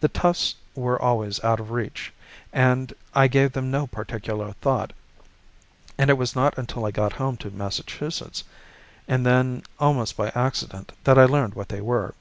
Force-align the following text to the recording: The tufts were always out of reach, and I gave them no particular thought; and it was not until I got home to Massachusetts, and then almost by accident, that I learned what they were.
The 0.00 0.08
tufts 0.08 0.56
were 0.74 1.00
always 1.00 1.42
out 1.42 1.58
of 1.58 1.70
reach, 1.70 2.12
and 2.52 2.92
I 3.14 3.26
gave 3.26 3.52
them 3.52 3.70
no 3.70 3.86
particular 3.86 4.52
thought; 4.60 4.92
and 5.96 6.10
it 6.10 6.18
was 6.18 6.36
not 6.36 6.58
until 6.58 6.84
I 6.84 6.90
got 6.90 7.14
home 7.14 7.38
to 7.38 7.50
Massachusetts, 7.50 8.44
and 9.08 9.24
then 9.24 9.62
almost 9.78 10.14
by 10.14 10.28
accident, 10.34 10.92
that 11.04 11.18
I 11.18 11.24
learned 11.24 11.54
what 11.54 11.70
they 11.70 11.80
were. 11.80 12.12